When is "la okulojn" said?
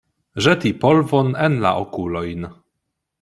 1.67-2.49